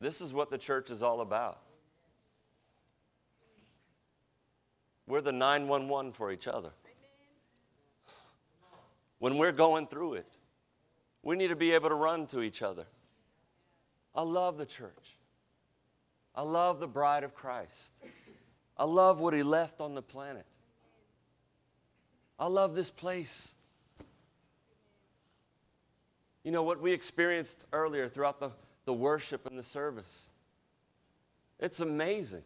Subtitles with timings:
[0.00, 1.60] This is what the church is all about.
[5.06, 6.70] We're the 911 for each other.
[9.18, 10.26] When we're going through it,
[11.22, 12.86] we need to be able to run to each other.
[14.14, 15.18] I love the church.
[16.34, 17.92] I love the bride of Christ.
[18.76, 20.46] I love what he left on the planet.
[22.38, 23.48] I love this place.
[26.42, 28.50] You know what we experienced earlier throughout the,
[28.90, 30.28] the worship and the service?
[31.60, 32.42] It's amazing.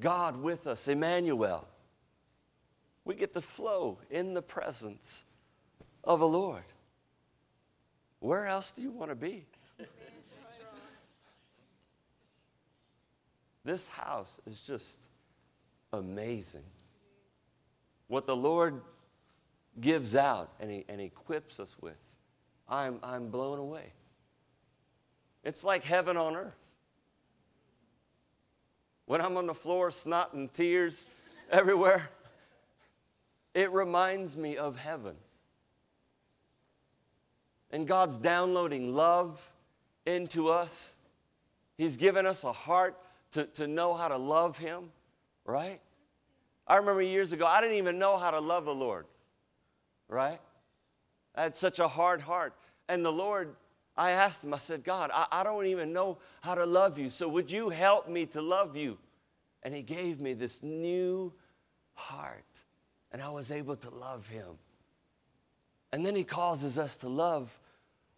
[0.00, 1.68] God with us, Emmanuel.
[3.04, 5.22] We get to flow in the presence
[6.02, 6.64] of the Lord.
[8.18, 9.46] Where else do you want to be?
[13.64, 14.98] This house is just
[15.92, 16.64] amazing.
[18.08, 18.80] What the Lord
[19.80, 21.94] gives out and He, and equips us with,
[22.68, 23.92] I'm, I'm blown away.
[25.46, 26.58] It's like heaven on earth.
[29.04, 31.06] When I'm on the floor, snot and tears
[31.52, 32.10] everywhere,
[33.54, 35.14] it reminds me of heaven.
[37.70, 39.40] And God's downloading love
[40.04, 40.94] into us.
[41.78, 42.98] He's given us a heart
[43.30, 44.90] to, to know how to love Him,
[45.44, 45.80] right?
[46.66, 49.06] I remember years ago, I didn't even know how to love the Lord,
[50.08, 50.40] right?
[51.36, 52.52] I had such a hard heart.
[52.88, 53.54] And the Lord,
[53.96, 57.10] I asked Him, I said, God, I, I don't even know how to love you,
[57.10, 58.98] so would you help me to love you?
[59.62, 61.32] And He gave me this new
[61.94, 62.44] heart,
[63.10, 64.58] and I was able to love Him.
[65.92, 67.58] And then He causes us to love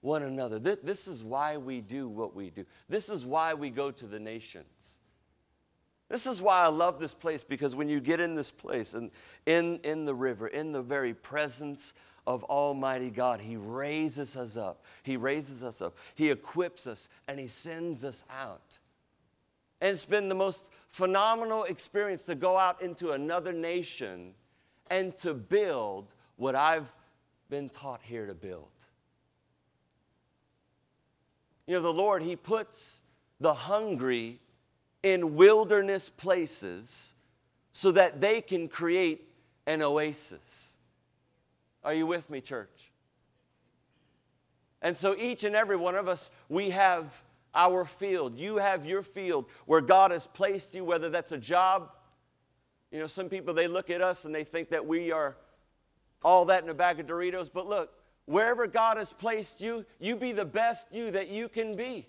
[0.01, 0.59] one another.
[0.59, 4.07] This, this is why we do what we do, this is why we go to
[4.07, 4.99] the nations.
[6.09, 9.11] This is why I love this place because when you get in this place and
[9.45, 11.93] in, in the river, in the very presence
[12.29, 14.85] of Almighty God, He raises us up.
[15.03, 15.97] He raises us up.
[16.15, 18.79] He equips us and He sends us out.
[19.81, 24.35] And it's been the most phenomenal experience to go out into another nation
[24.91, 26.95] and to build what I've
[27.49, 28.69] been taught here to build.
[31.67, 33.01] You know, the Lord, He puts
[33.41, 34.39] the hungry
[35.03, 37.15] in wilderness places
[37.73, 39.33] so that they can create
[39.67, 40.68] an oasis.
[41.85, 42.93] Are you with me, church?
[44.81, 47.23] And so each and every one of us, we have
[47.55, 48.39] our field.
[48.39, 51.91] You have your field where God has placed you, whether that's a job.
[52.91, 55.37] You know, some people, they look at us and they think that we are
[56.23, 57.51] all that in a bag of Doritos.
[57.53, 57.93] But look,
[58.27, 62.07] wherever God has placed you, you be the best you that you can be.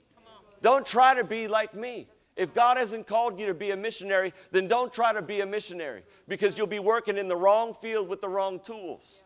[0.62, 2.08] Don't try to be like me.
[2.36, 5.46] If God hasn't called you to be a missionary, then don't try to be a
[5.46, 9.22] missionary because you'll be working in the wrong field with the wrong tools.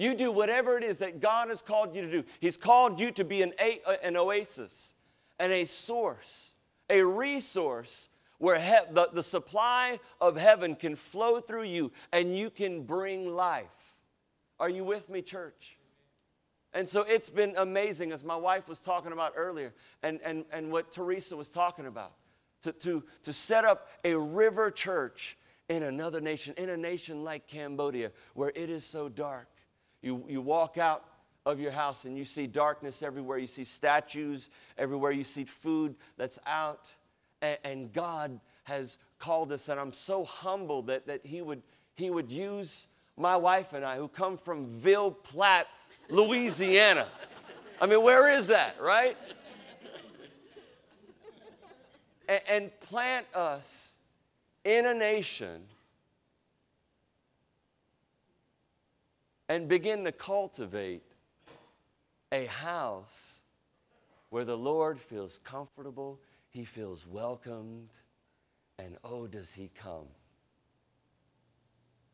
[0.00, 2.24] You do whatever it is that God has called you to do.
[2.40, 3.52] He's called you to be an,
[4.02, 4.94] an oasis
[5.38, 6.52] and a source,
[6.88, 12.48] a resource where he- the, the supply of heaven can flow through you and you
[12.48, 13.66] can bring life.
[14.58, 15.76] Are you with me, church?
[16.72, 20.72] And so it's been amazing, as my wife was talking about earlier, and, and, and
[20.72, 22.12] what Theresa was talking about
[22.62, 25.36] to, to, to set up a river church
[25.68, 29.46] in another nation, in a nation like Cambodia, where it is so dark.
[30.02, 31.04] You, you walk out
[31.46, 33.38] of your house and you see darkness everywhere.
[33.38, 35.12] You see statues everywhere.
[35.12, 36.94] You see food that's out.
[37.42, 41.62] And, and God has called us, and I'm so humbled that, that he, would,
[41.94, 45.66] he would use my wife and I, who come from Ville Platte,
[46.08, 47.06] Louisiana.
[47.80, 49.16] I mean, where is that, right?
[52.28, 53.92] and, and plant us
[54.64, 55.62] in a nation
[59.50, 61.02] and begin to cultivate
[62.30, 63.40] a house
[64.28, 67.90] where the Lord feels comfortable, he feels welcomed,
[68.78, 70.06] and oh, does he come.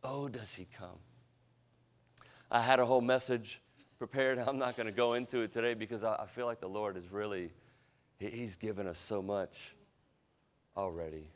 [0.02, 0.98] Oh, does he come.
[2.50, 3.60] I had a whole message
[3.98, 4.38] prepared.
[4.46, 7.12] I'm not going to go into it today because I, feel like the Lord is
[7.12, 7.50] really,
[8.18, 9.74] he, he's given us so much
[10.74, 11.28] already.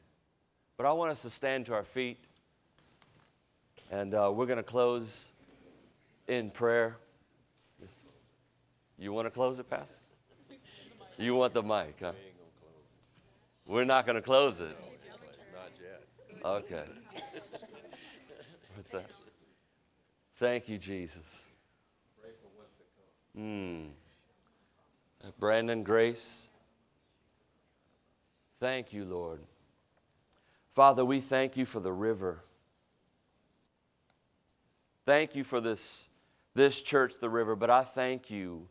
[0.78, 2.24] But I want us to stand to our feet,
[3.90, 5.28] and uh, we're going to close
[6.28, 6.96] in prayer.
[8.98, 9.94] You want to close it, Pastor?
[11.16, 12.12] You want the mic, huh?
[13.66, 14.76] We're not going to close it.
[15.52, 16.44] Not yet.
[16.44, 16.84] Okay.
[18.74, 19.10] What's that?
[20.36, 21.16] Thank you, Jesus.
[23.36, 23.86] Hmm.
[25.38, 26.46] Brandon, Grace.
[28.58, 29.40] Thank you, Lord.
[30.72, 32.40] Father, we thank you for the river.
[35.06, 36.06] Thank you for this,
[36.60, 38.68] this church, the river, but I thank you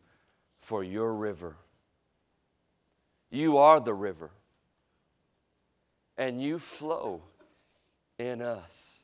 [0.59, 1.55] for your river.
[3.31, 4.29] You are the river,
[6.15, 7.23] and you flow
[8.19, 9.01] in us.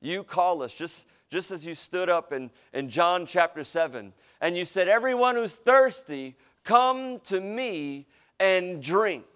[0.00, 4.56] You call us, just, just as you stood up in, in John chapter 7, and
[4.56, 6.34] you said, Everyone who's thirsty,
[6.64, 8.08] come to me
[8.40, 9.26] and drink.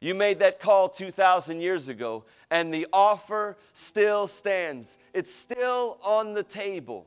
[0.00, 4.96] You made that call 2,000 years ago, and the offer still stands.
[5.12, 7.06] It's still on the table.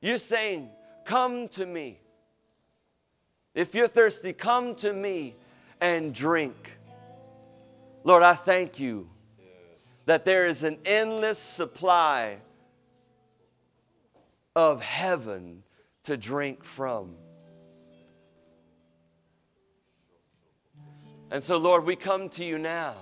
[0.00, 0.70] You're saying,
[1.04, 1.98] Come to me.
[3.54, 5.34] If you're thirsty, come to me
[5.80, 6.72] and drink.
[8.04, 9.08] Lord, I thank you
[10.06, 12.38] that there is an endless supply
[14.54, 15.62] of heaven
[16.04, 17.14] to drink from.
[21.30, 22.94] And so, Lord, we come to you now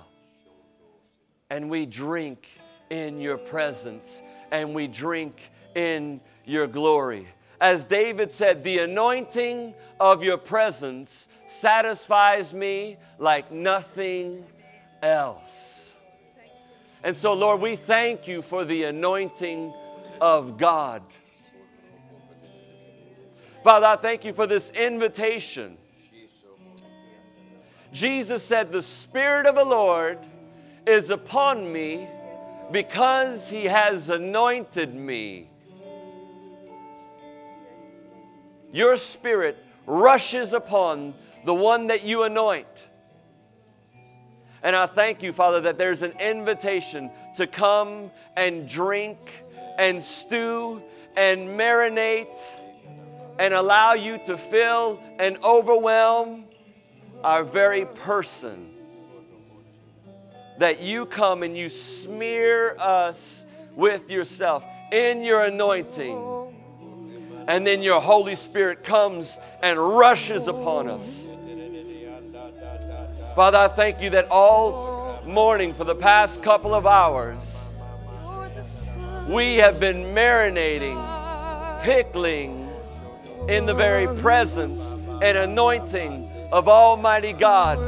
[1.49, 2.47] and we drink
[2.91, 4.21] in your presence
[4.51, 7.27] and we drink in your glory.
[7.59, 14.45] As David said, the anointing of your presence satisfies me like nothing
[15.01, 15.93] else.
[17.03, 19.73] And so, Lord, we thank you for the anointing
[20.21, 21.01] of God.
[23.63, 25.78] Father, I thank you for this invitation.
[27.91, 30.19] Jesus said, The Spirit of the Lord
[30.85, 32.07] is upon me
[32.71, 35.49] because he has anointed me.
[38.71, 39.57] Your Spirit
[39.87, 41.15] rushes upon
[41.45, 42.87] the one that you anoint.
[44.61, 49.17] And I thank you, Father, that there's an invitation to come and drink
[49.77, 50.83] and stew
[51.15, 52.39] and marinate
[53.39, 56.45] and allow you to fill and overwhelm
[57.23, 58.71] our very person.
[60.57, 63.45] That you come and you smear us
[63.75, 66.47] with yourself in your anointing.
[67.47, 71.25] And then your Holy Spirit comes and rushes upon us.
[73.35, 77.39] Father, I thank you that all morning for the past couple of hours,
[79.29, 80.97] we have been marinating,
[81.83, 82.69] pickling
[83.47, 84.81] in the very presence
[85.21, 87.79] and anointing of Almighty God.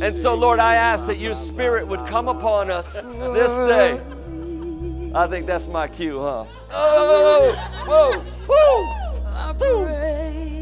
[0.00, 4.00] And so, Lord, I ask that your Spirit would come upon us this day.
[5.14, 6.46] I think that's my cue, huh?
[6.70, 7.54] Oh,
[7.86, 9.02] oh, oh whoa, whoa,
[9.58, 10.61] Holy,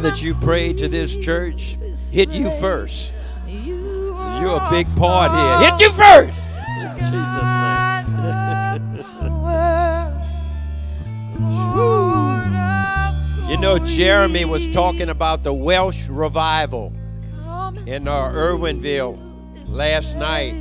[0.00, 1.76] prayer that you prayed to this church
[2.12, 3.12] hit you first.
[3.46, 5.70] You are a big part here.
[5.70, 6.48] Hit you first.
[7.10, 7.46] Jesus'.
[13.48, 16.92] You know, Jeremy was talking about the Welsh revival
[17.86, 19.18] in uh, Irwinville
[19.68, 20.52] last night.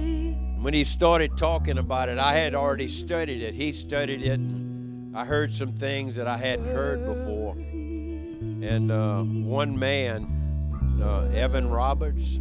[0.62, 3.54] When he started talking about it, I had already studied it.
[3.54, 4.40] He studied it.
[4.40, 7.55] And I heard some things that I hadn't heard before.
[8.65, 12.39] And uh, one man, uh, Evan Roberts,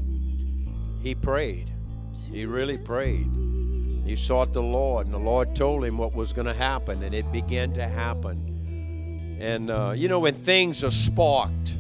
[1.02, 1.70] he prayed.
[2.30, 3.28] He really prayed.
[4.06, 7.14] He sought the Lord, and the Lord told him what was going to happen, and
[7.14, 9.36] it began to happen.
[9.40, 11.76] And uh, you know, when things are sparked,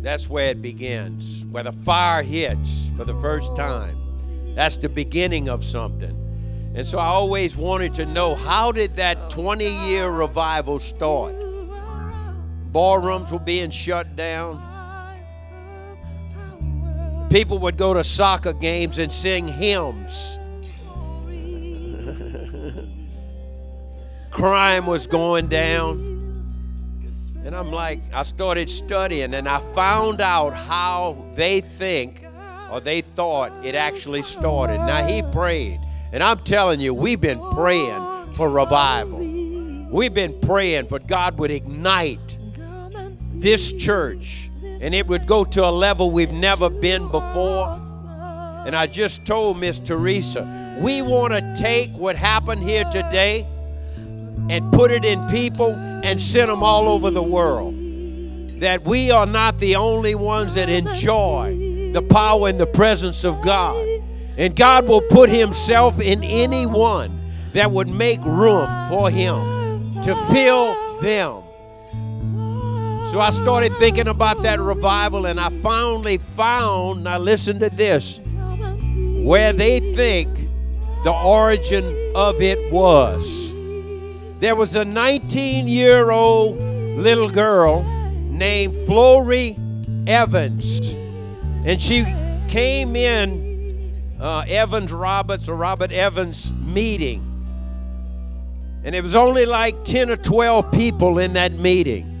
[0.00, 1.44] that's where it begins.
[1.46, 4.54] Where the fire hits for the first time.
[4.54, 6.22] That's the beginning of something.
[6.74, 11.45] And so I always wanted to know how did that 20 year revival start?
[12.76, 14.62] Ballrooms were being shut down.
[17.30, 20.38] People would go to soccer games and sing hymns.
[24.30, 27.14] Crime was going down.
[27.46, 32.26] And I'm like, I started studying and I found out how they think
[32.70, 34.76] or they thought it actually started.
[34.80, 35.80] Now, he prayed.
[36.12, 39.20] And I'm telling you, we've been praying for revival.
[39.90, 42.25] We've been praying for God would ignite
[43.40, 44.50] this church
[44.80, 47.78] and it would go to a level we've never been before.
[48.66, 53.46] And I just told Miss Theresa, we want to take what happened here today
[54.50, 57.74] and put it in people and send them all over the world.
[58.60, 63.40] That we are not the only ones that enjoy the power and the presence of
[63.42, 63.76] God.
[64.36, 67.20] And God will put Himself in anyone
[67.52, 71.45] that would make room for Him to fill them
[73.10, 78.20] So I started thinking about that revival, and I finally found, now listen to this,
[79.22, 80.28] where they think
[81.04, 81.84] the origin
[82.16, 83.52] of it was.
[84.40, 89.56] There was a 19 year old little girl named Florrie
[90.08, 90.92] Evans,
[91.64, 92.04] and she
[92.48, 97.22] came in uh, Evans Roberts or Robert Evans meeting.
[98.82, 102.15] And it was only like 10 or 12 people in that meeting.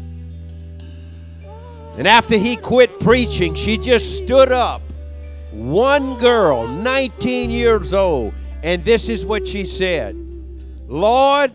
[1.98, 4.82] And after he quit preaching, she just stood up.
[5.50, 10.14] One girl, 19 years old, and this is what she said
[10.88, 11.50] Lord,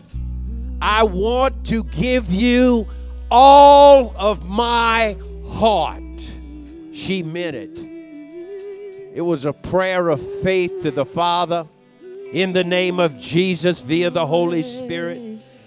[0.80, 2.88] I want to give you
[3.30, 6.02] all of my heart.
[6.92, 7.78] She meant it.
[9.14, 11.66] It was a prayer of faith to the Father
[12.32, 15.18] in the name of Jesus via the Holy Spirit.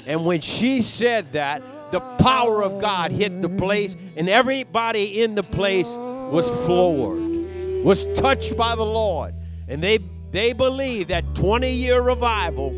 [0.08, 1.62] And when she said that,
[1.92, 8.06] the power of God hit the place, and everybody in the place was floored, was
[8.20, 9.34] touched by the Lord.
[9.68, 10.00] And they,
[10.32, 12.74] they believe that 20 year revival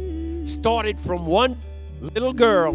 [0.46, 1.62] started from one
[2.00, 2.74] little girl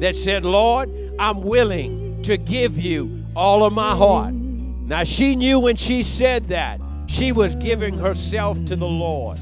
[0.00, 4.32] that said, Lord, I'm willing to give you all of my heart.
[4.34, 9.38] Now, she knew when she said that, she was giving herself to the Lord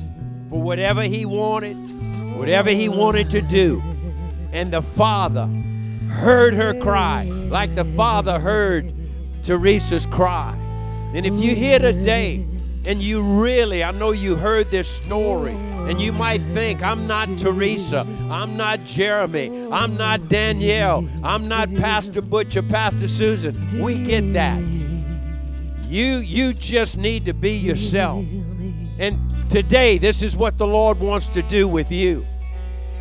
[0.51, 1.77] for whatever He wanted,
[2.37, 3.83] whatever He wanted to do.
[4.53, 5.49] And the Father
[6.13, 8.93] heard her cry, like the Father heard
[9.43, 10.57] Theresa's cry.
[11.15, 12.47] And if you're here today
[12.87, 17.29] and you really, I know you heard this story, and you might think, I'm not
[17.39, 23.83] Theresa, I'm not Jeremy, I'm not Danielle, I'm not Pastor Butcher, Pastor Susan.
[23.83, 24.63] We get that.
[25.89, 28.25] You you just need to be yourself.
[28.99, 32.27] And today this is what the Lord wants to do with you.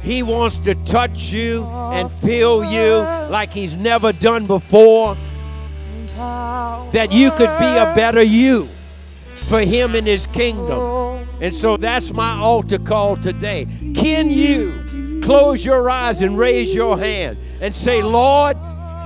[0.01, 2.95] He wants to touch you and fill you
[3.29, 5.15] like he's never done before.
[6.17, 8.67] That you could be a better you
[9.33, 11.27] for him in his kingdom.
[11.39, 13.65] And so that's my altar call today.
[13.95, 18.57] Can you close your eyes and raise your hand and say, Lord,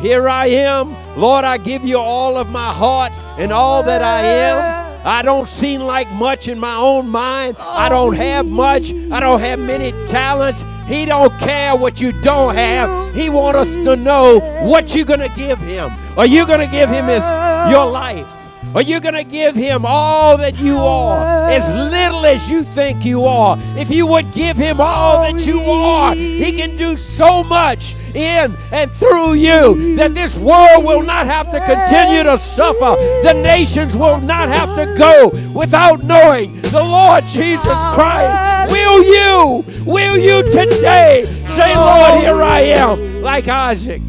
[0.02, 0.96] here I am.
[1.18, 4.85] Lord, I give you all of my heart and all that I am.
[5.06, 7.58] I don't seem like much in my own mind.
[7.60, 7.90] I oh.
[7.90, 8.92] don't have much.
[8.92, 10.66] I don't have many talents.
[10.88, 13.14] He don't care what you don't have.
[13.14, 15.92] He wants us to know what you're going to give him.
[16.18, 17.24] Are you going to give him his
[17.72, 18.34] your life?
[18.74, 23.06] Are you going to give him all that you are, as little as you think
[23.06, 23.58] you are?
[23.78, 28.56] If you would give him all that you are, he can do so much in
[28.72, 32.96] and through you that this world will not have to continue to suffer.
[33.24, 38.72] The nations will not have to go without knowing the Lord Jesus Christ.
[38.72, 44.02] Will you, will you today say, Lord, here I am, like Isaac?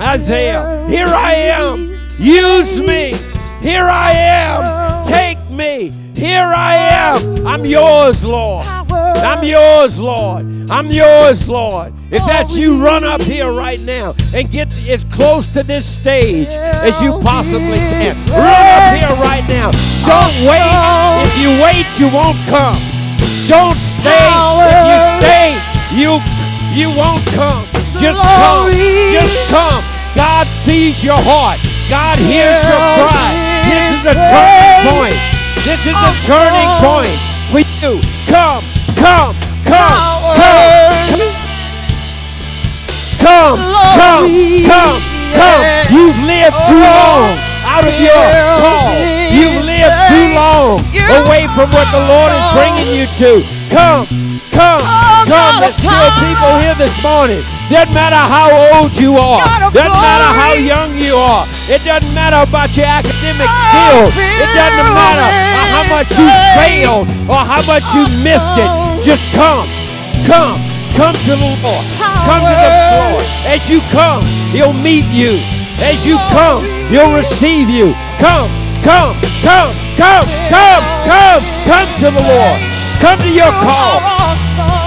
[0.00, 1.98] Isaiah, here I am.
[2.18, 3.14] Use me.
[3.62, 5.04] Here I am.
[5.04, 5.92] Take me.
[6.14, 7.46] Here I am.
[7.46, 8.66] I'm yours, Lord.
[8.66, 10.46] I'm yours, Lord.
[10.70, 11.92] I'm yours, Lord.
[12.10, 16.48] If that's you, run up here right now and get as close to this stage
[16.48, 18.14] as you possibly can.
[18.30, 19.70] Run up here right now.
[20.02, 20.66] Don't wait.
[21.22, 22.76] If you wait, you won't come.
[23.46, 24.26] Don't stay.
[24.66, 25.48] If you stay,
[25.94, 26.10] you
[26.74, 27.64] you won't come.
[27.96, 28.70] Just come.
[29.10, 29.82] Just come.
[30.14, 31.60] God sees your heart.
[31.88, 33.30] God hears your cry.
[33.70, 35.18] This is the turning point.
[35.62, 37.16] This is the turning point
[37.50, 38.00] for you.
[38.26, 38.62] Come,
[38.96, 40.92] come, come, come,
[43.20, 43.58] come,
[43.96, 44.24] come,
[44.68, 44.96] come,
[45.34, 45.62] come.
[45.90, 47.32] You've lived too long
[47.66, 48.24] out of your
[48.60, 48.92] call.
[49.32, 50.80] You've lived too long
[51.24, 53.30] away from what the Lord is bringing you to.
[53.72, 54.06] Come,
[54.52, 54.80] come,
[55.26, 55.54] come.
[55.60, 57.40] There's still people here this morning.
[57.66, 58.46] Doesn't matter how
[58.78, 59.42] old you are.
[59.74, 61.44] Doesn't matter how young you are.
[61.66, 64.14] It doesn't matter about your academic skills.
[64.14, 65.28] It doesn't matter
[65.74, 68.70] how much you failed or how much you missed it.
[69.02, 69.66] Just come,
[70.26, 70.58] come,
[70.98, 71.84] come to the Lord.
[72.26, 73.22] Come to the Lord.
[73.46, 75.38] As you come, He'll meet you.
[75.86, 77.94] As you come, He'll receive you.
[78.18, 78.50] Come,
[78.82, 79.14] come,
[79.46, 82.58] come, come, come, come, come to the Lord.
[82.98, 84.02] Come to your call.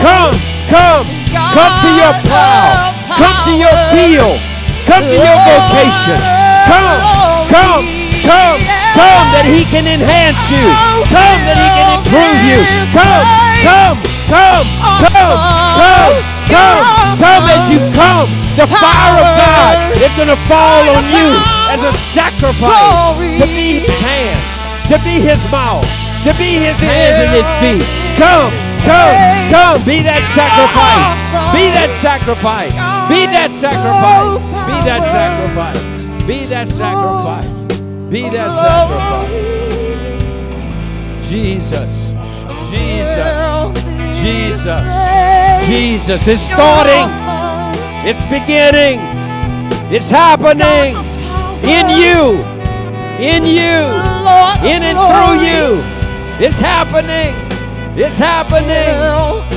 [0.03, 0.35] Come,
[0.67, 1.07] come,
[1.55, 2.91] come to your plow.
[3.15, 4.35] Come to your field.
[4.83, 6.19] Come to your vocation.
[6.67, 6.99] Come,
[7.47, 7.85] come,
[8.27, 8.59] come,
[8.91, 10.67] come that He can enhance you.
[11.07, 12.59] Come that He can improve you.
[12.91, 13.97] Come, come,
[14.29, 14.65] come,
[15.03, 15.37] come,
[15.79, 16.15] come,
[16.47, 16.83] come,
[17.19, 18.27] come as you come.
[18.57, 21.29] The fire of God is going to fall on you
[21.71, 24.39] as a sacrifice to be His hand,
[24.91, 25.87] to be His mouth,
[26.27, 27.85] to be His hands and His feet.
[28.19, 28.51] Come,
[28.85, 31.19] Come, come, be that sacrifice.
[31.53, 32.71] Be that sacrifice.
[33.11, 34.39] Be that sacrifice.
[34.65, 36.07] Be that sacrifice.
[36.25, 37.79] Be that sacrifice.
[38.09, 39.27] Be that sacrifice.
[41.29, 41.29] Jesus.
[41.29, 42.08] Jesus.
[44.29, 44.85] Jesus.
[45.65, 46.27] Jesus.
[46.27, 47.09] It's starting.
[48.05, 49.01] It's beginning.
[49.89, 50.93] It's happening
[51.65, 52.37] in you.
[53.17, 53.81] In you.
[54.61, 55.81] In and through you.
[56.37, 57.33] It's happening.
[57.97, 59.01] It's happening.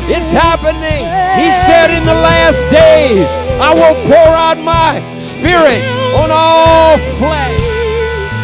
[0.08, 1.04] It's happening.
[1.36, 3.28] He said in the last days,
[3.60, 5.84] I will pour out my spirit
[6.16, 7.60] on all flesh.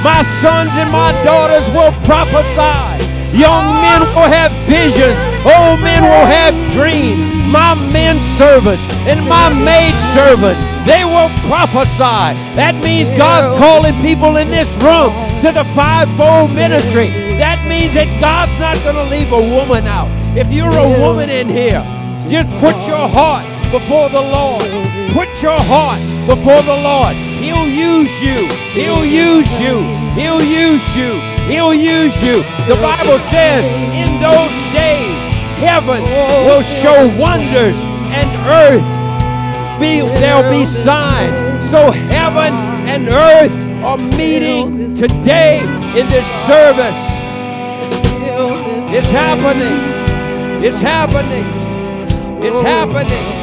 [0.05, 3.09] My sons and my daughters will prophesy.
[3.37, 5.38] Young men will have visions.
[5.49, 7.21] Old men will have dreams.
[7.49, 12.37] My men servants and my maid servants, they will prophesy.
[12.53, 17.09] That means God's calling people in this room to the fivefold ministry.
[17.41, 20.13] That means that God's not going to leave a woman out.
[20.37, 21.81] If you're a woman in here,
[22.29, 24.69] just put your heart before the Lord.
[25.17, 27.17] Put your heart before the Lord.
[27.41, 28.45] He'll use you.
[28.77, 29.89] He'll use you.
[30.13, 31.17] He'll use you.
[31.49, 32.45] He'll use you.
[32.69, 33.65] The Bible says
[33.97, 35.08] in those days,
[35.61, 36.03] heaven
[36.47, 37.77] will show wonders
[38.13, 38.99] and earth
[39.81, 41.63] be there'll be sign.
[41.63, 42.53] So heaven
[42.89, 43.53] and earth
[43.85, 45.61] are meeting today
[45.99, 46.99] in this service.
[48.91, 50.65] It's happening.
[50.65, 51.47] It's happening.
[52.43, 53.39] It's happening.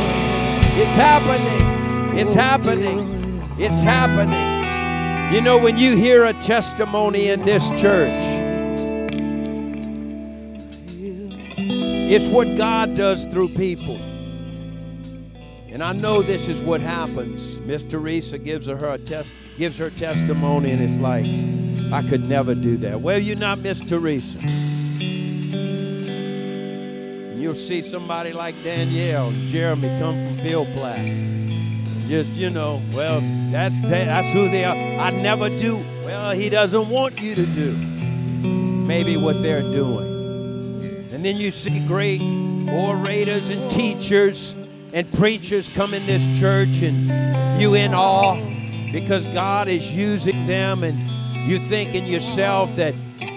[0.77, 2.17] It's happening.
[2.17, 3.41] It's happening.
[3.57, 5.34] It's happening.
[5.34, 8.44] You know, when you hear a testimony in this church,
[12.07, 14.00] it's what God does through people.
[15.69, 17.59] And I know this is what happens.
[17.62, 21.25] Miss Theresa gives her, her test, gives her testimony, and it's like,
[21.91, 23.01] I could never do that.
[23.01, 24.39] Well, you're not Miss Theresa.
[27.38, 31.05] You'll see somebody like Danielle, Jeremy come from Ville Platte.
[32.07, 33.19] Just you know, well,
[33.51, 34.75] that's that's who they are.
[34.75, 35.75] I never do.
[36.03, 37.74] Well, he doesn't want you to do.
[37.75, 40.14] Maybe what they're doing.
[41.25, 42.22] Then you see great
[42.70, 44.55] orators and teachers
[44.94, 48.35] and preachers come in this church and you in awe
[48.92, 52.94] because God is using them and you think in yourself that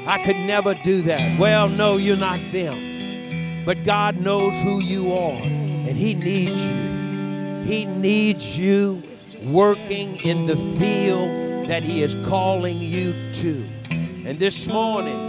[0.06, 1.40] I could never do that.
[1.40, 3.64] Well, no, you're not them.
[3.64, 7.64] But God knows who you are and He needs you.
[7.64, 9.02] He needs you
[9.44, 13.66] working in the field that He is calling you to.
[13.88, 15.27] And this morning,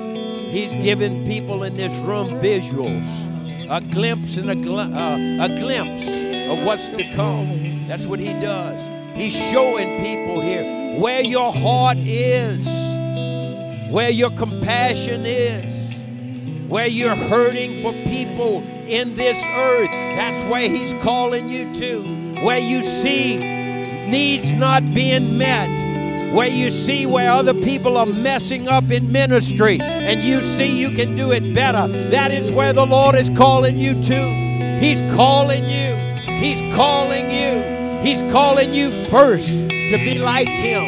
[0.49, 3.07] He's given people in this room visuals,
[3.69, 6.07] a glimpse and a, gl- uh, a glimpse
[6.51, 7.87] of what's to come.
[7.87, 8.81] That's what He does.
[9.15, 12.65] He's showing people here where your heart is,
[13.91, 16.03] where your compassion is,
[16.67, 19.91] where you're hurting for people in this earth.
[19.91, 22.41] That's where He's calling you to.
[22.43, 25.88] Where you see needs not being met
[26.33, 30.91] where you see where other people are messing up in ministry and you see you
[30.91, 31.87] can do it better.
[32.09, 34.79] That is where the Lord is calling you to.
[34.79, 35.95] He's calling you.
[36.39, 38.01] He's calling you.
[38.01, 40.83] He's calling you first to be like Him.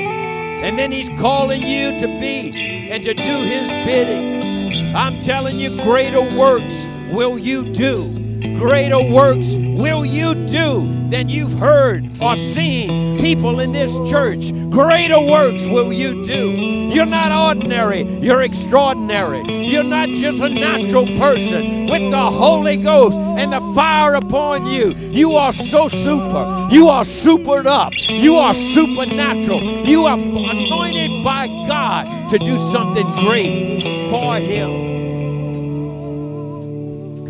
[0.63, 4.95] And then He's calling you to be and to do His bidding.
[4.95, 8.20] I'm telling you, greater works will you do
[8.57, 14.51] greater works will you do than you've heard or seen people in this church.
[14.69, 16.51] Greater works will you do.
[16.93, 19.43] You're not ordinary, you're extraordinary.
[19.65, 24.89] You're not just a natural person with the Holy Ghost and the fire upon you.
[25.11, 26.67] You are so super.
[26.71, 27.91] You are supered up.
[28.07, 29.61] You are supernatural.
[29.85, 34.90] You are anointed by God to do something great for Him.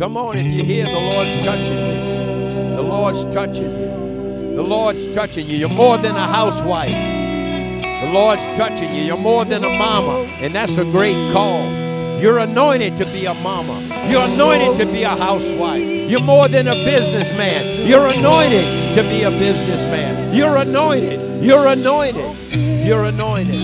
[0.02, 5.06] Come on, if you hear the Lord's touching you, the Lord's touching you, the Lord's
[5.06, 5.56] touching you.
[5.56, 6.90] You're more than a housewife.
[6.90, 9.02] The Lord's touching you.
[9.02, 11.70] You're more than a mama, and that's a great call.
[12.18, 13.80] You're anointed to be a mama.
[14.10, 16.10] You're anointed to be a housewife.
[16.10, 17.86] You're more than a businessman.
[17.86, 20.34] You're anointed to be a businessman.
[20.34, 21.44] You're anointed.
[21.44, 22.84] You're anointed.
[22.84, 23.60] You're anointed.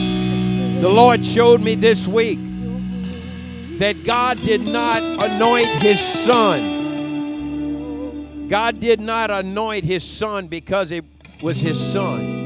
[0.85, 2.38] The Lord showed me this week
[3.79, 6.88] that God did not anoint his son.
[8.49, 11.05] God did not anoint his son because it
[11.43, 12.37] was his son.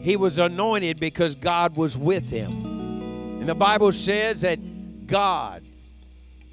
[0.00, 2.52] He was anointed because God was with him.
[3.40, 5.64] And the Bible says that God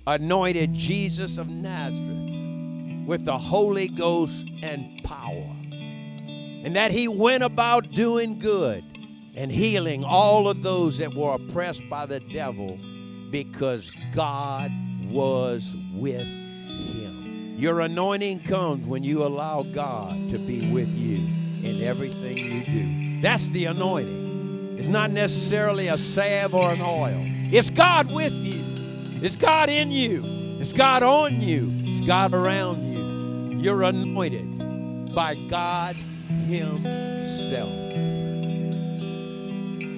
[0.07, 5.55] anointed Jesus of Nazareth with the Holy Ghost and power.
[6.63, 8.83] And that he went about doing good
[9.35, 12.79] and healing all of those that were oppressed by the devil
[13.31, 14.71] because God
[15.09, 17.55] was with him.
[17.57, 21.17] Your anointing comes when you allow God to be with you
[21.67, 23.21] in everything you do.
[23.21, 24.75] That's the anointing.
[24.77, 29.91] It's not necessarily a salve or an oil, it's God with you, it's God in
[29.91, 30.23] you,
[30.59, 33.59] it's God on you, it's God around you.
[33.59, 35.95] You're anointed by God
[36.47, 37.69] Himself.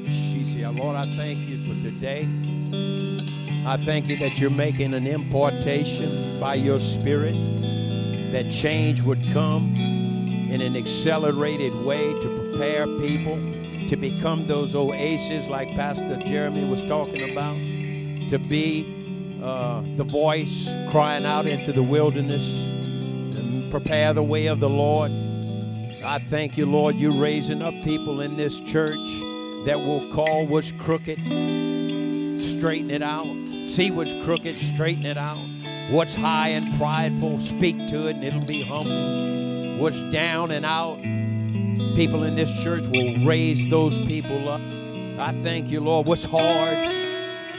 [0.10, 2.28] She said, Lord, I thank you for today.
[3.66, 7.36] I thank you that you're making an importation by your spirit,
[8.32, 13.38] that change would come in an accelerated way to prepare people
[13.88, 17.56] to become those oases like Pastor Jeremy was talking about,
[18.30, 24.60] to be uh, the voice crying out into the wilderness and prepare the way of
[24.60, 25.12] the Lord.
[26.04, 29.08] I thank you, Lord, you're raising up people in this church
[29.66, 31.20] that will call what's crooked,
[32.64, 33.28] straighten it out.
[33.68, 35.46] See what's crooked, straighten it out.
[35.90, 39.80] What's high and prideful, speak to it and it'll be humble.
[39.80, 40.96] What's down and out,
[41.94, 44.62] people in this church will raise those people up.
[45.20, 46.08] I thank you, Lord.
[46.08, 46.88] What's hard,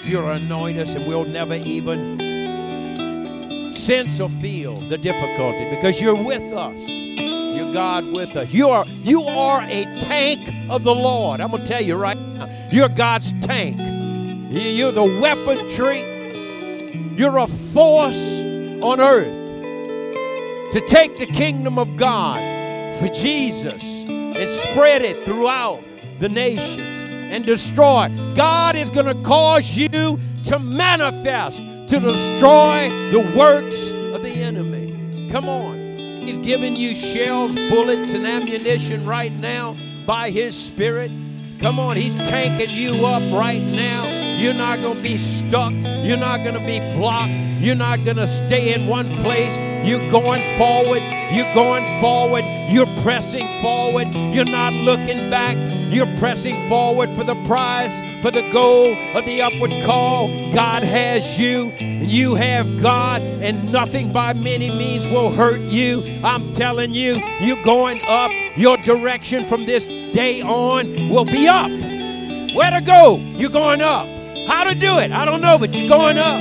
[0.05, 2.19] you'll anoint us and we'll never even
[3.71, 6.81] sense or feel the difficulty because you're with us.
[6.81, 8.55] You're God with us.
[8.55, 11.43] You are, you are a tank of the Lord.
[11.43, 12.49] I'm to tell you right now.
[12.73, 13.94] You're God's tank.
[14.55, 16.15] You're the weaponry.
[17.17, 25.03] You're a force on earth to take the kingdom of God for Jesus and spread
[25.03, 25.83] it throughout
[26.21, 27.01] the nations
[27.33, 28.09] and destroy.
[28.35, 29.89] God is going to cause you
[30.45, 35.29] to manifest to destroy the works of the enemy.
[35.31, 35.75] Come on.
[36.23, 41.11] He's giving you shells, bullets, and ammunition right now by His Spirit.
[41.59, 44.24] Come on, He's tanking you up right now.
[44.45, 45.73] You're not going to be stuck.
[45.73, 47.33] You're not going to be blocked.
[47.33, 49.57] You're not going to stay in one place.
[49.89, 51.01] You're going forward.
[51.33, 52.45] You're going forward.
[52.69, 54.07] You're pressing forward.
[54.35, 55.57] You're not looking back.
[55.91, 60.29] You're pressing forward for the prize, for the goal of the upward call.
[60.53, 66.03] God has you, and you have God, and nothing by many means will hurt you.
[66.23, 68.31] I'm telling you, you're going up.
[68.59, 71.71] Your direction from this day on will be up.
[72.55, 73.17] Where to go?
[73.39, 74.14] You're going up.
[74.47, 75.13] How to do it?
[75.13, 76.37] I don't know, but you're going up.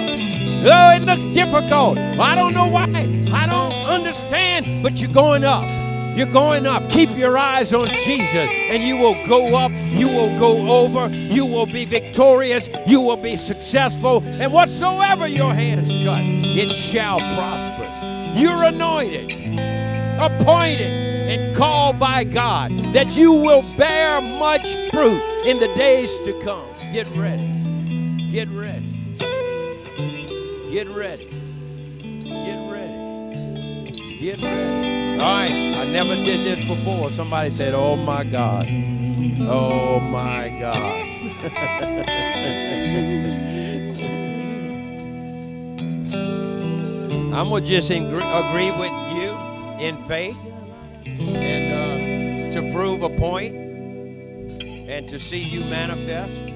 [0.66, 1.98] Oh, it looks difficult.
[1.98, 2.86] I don't know why.
[3.34, 5.70] I don't understand, but you're going up.
[6.18, 6.90] You're going up.
[6.90, 9.72] Keep your eyes on Jesus, and you will go up.
[9.76, 11.10] You will go over.
[11.16, 12.70] You will be victorious.
[12.86, 14.24] You will be successful.
[14.24, 18.40] And whatsoever your hands touch, it shall prosper.
[18.40, 19.32] You're anointed,
[20.22, 20.92] appointed,
[21.30, 26.68] and called by God that you will bear much fruit in the days to come.
[26.94, 27.63] Get ready.
[28.34, 28.90] Get ready.
[30.72, 31.30] Get ready.
[32.26, 34.18] Get ready.
[34.20, 35.20] Get ready.
[35.20, 37.12] All right, I never did this before.
[37.12, 38.66] Somebody said, Oh my God.
[39.42, 41.10] Oh my God.
[47.36, 49.38] I'm to just agree with you
[49.80, 50.44] in faith
[51.06, 56.53] and uh, to prove a point and to see you manifest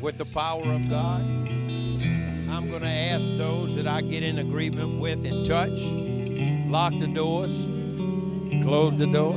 [0.00, 1.20] with the power of God.
[1.20, 5.78] I'm going to ask those that I get in agreement with and touch,
[6.70, 7.52] lock the doors,
[8.62, 9.36] close the doors.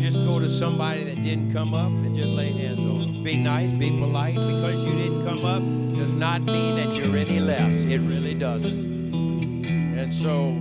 [0.00, 3.22] Just go to somebody that didn't come up and just lay hands on them.
[3.22, 4.36] Be nice, be polite.
[4.36, 5.62] Because you didn't come up
[5.96, 7.84] does not mean that you're any less.
[7.84, 9.64] It really doesn't.
[9.98, 10.58] And so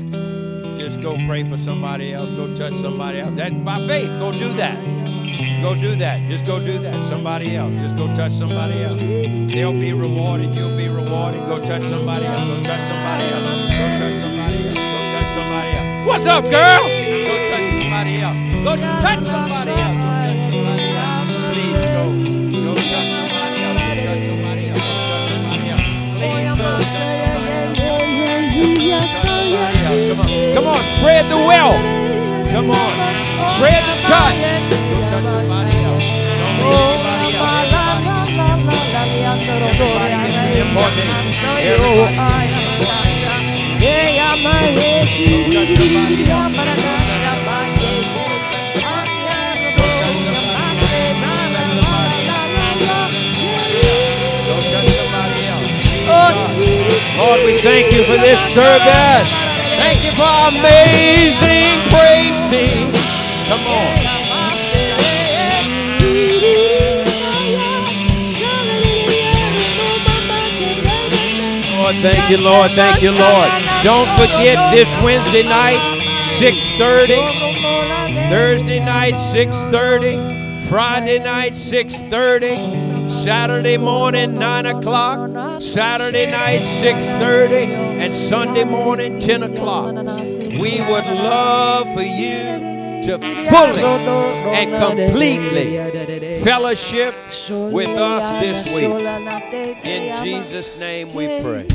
[0.79, 3.35] just go pray for somebody else, go touch somebody else.
[3.35, 5.06] That by faith, go do that.
[5.61, 6.21] Go do that.
[6.29, 7.05] Just go do that.
[7.07, 7.73] Somebody else.
[7.81, 9.01] Just go touch somebody else.
[9.51, 10.55] They'll be rewarded.
[10.55, 11.41] You'll be rewarded.
[11.47, 12.43] Go touch somebody else.
[12.43, 13.43] Go touch somebody else.
[13.43, 14.75] Go touch somebody else.
[14.75, 16.07] Go touch somebody else.
[16.07, 16.83] What's up, girl?
[16.85, 18.37] Go touch somebody else.
[18.63, 19.97] Go touch somebody else.
[19.97, 21.29] Go touch somebody else.
[21.51, 22.03] Please go.
[22.63, 23.81] Go touch somebody else.
[23.81, 24.79] Go touch somebody else.
[24.79, 25.85] Go touch somebody else.
[26.13, 27.81] Please go touch somebody else.
[28.93, 30.05] Touch somebody else.
[30.07, 30.29] Come on.
[30.53, 30.81] Come on.
[30.95, 31.81] Spread the wealth.
[32.53, 32.93] Come on.
[33.57, 34.37] Spread the touch.
[34.37, 34.56] Touch
[57.17, 59.27] Lord, we thank you for this service.
[59.77, 62.91] Thank you for our amazing praise team.
[63.49, 64.16] Come on.
[71.95, 72.71] Thank you, Lord.
[72.71, 73.49] Thank you, Lord.
[73.83, 75.79] Don't forget this Wednesday night,
[76.21, 77.21] 6:30.
[78.29, 80.63] Thursday night, 6:30.
[80.67, 83.09] Friday night, 6:30.
[83.09, 85.61] Saturday morning, 9 o'clock.
[85.61, 87.71] Saturday night, 6:30.
[88.03, 89.95] And Sunday morning, 10 o'clock.
[89.95, 92.76] We would love for you
[93.07, 93.83] to fully
[94.53, 95.77] and completely
[96.43, 97.15] fellowship
[97.71, 98.83] with us this week.
[99.85, 101.65] In Jesus' name we pray.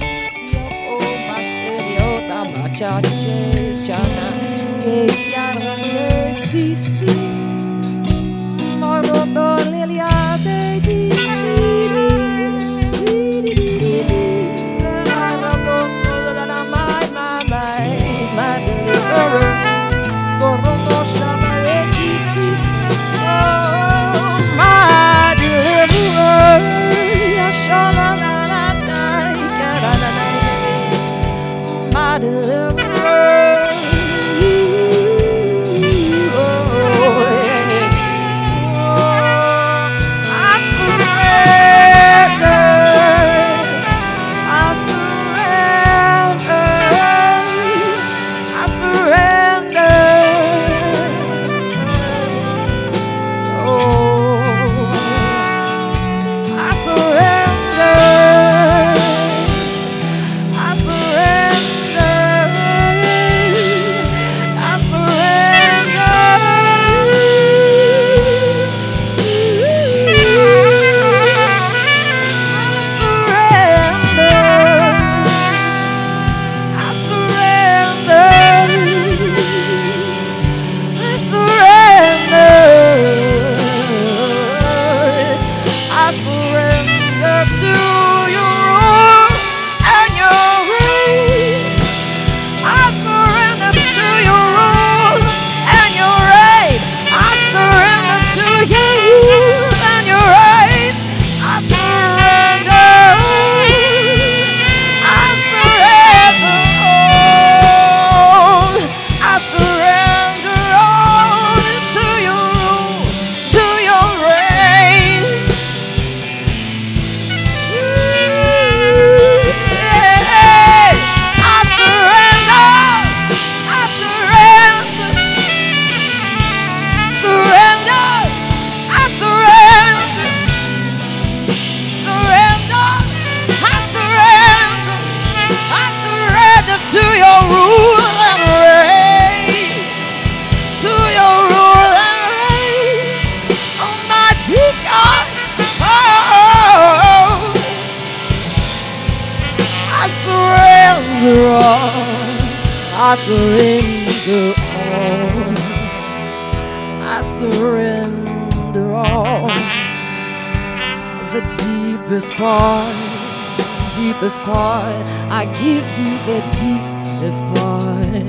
[164.52, 165.06] Part.
[165.30, 168.28] I give you the deepest part.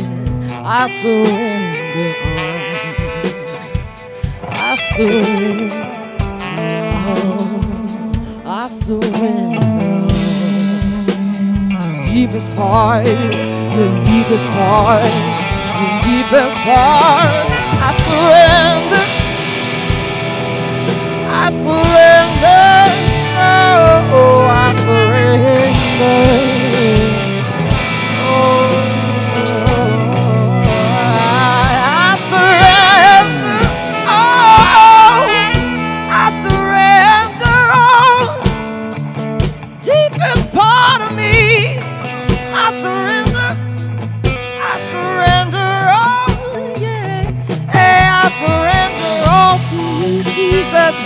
[0.65, 2.63] I surrender all.
[4.49, 5.75] I surrender
[7.07, 8.47] all.
[8.47, 10.13] I surrender
[12.13, 17.31] deepest part, the deepest part, the deepest part.
[17.81, 19.03] I surrender.
[21.27, 22.63] I surrender.
[24.15, 24.42] Oh,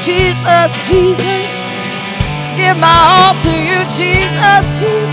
[0.07, 1.47] Jesus, Jesus.
[2.55, 3.57] Give my all to
[3.97, 5.07] Jesus, Jesus,